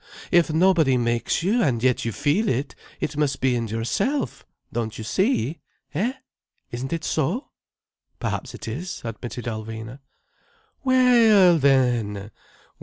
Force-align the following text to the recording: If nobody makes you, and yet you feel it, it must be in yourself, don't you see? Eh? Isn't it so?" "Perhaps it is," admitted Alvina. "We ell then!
If 0.31 0.51
nobody 0.51 0.97
makes 0.97 1.43
you, 1.43 1.61
and 1.61 1.83
yet 1.83 2.05
you 2.05 2.11
feel 2.11 2.49
it, 2.49 2.73
it 2.99 3.15
must 3.17 3.39
be 3.39 3.55
in 3.55 3.67
yourself, 3.67 4.47
don't 4.73 4.97
you 4.97 5.03
see? 5.03 5.59
Eh? 5.93 6.13
Isn't 6.71 6.91
it 6.91 7.03
so?" 7.03 7.51
"Perhaps 8.19 8.55
it 8.55 8.67
is," 8.67 9.01
admitted 9.03 9.45
Alvina. 9.45 9.99
"We 10.83 10.95
ell 10.95 11.59
then! 11.59 12.31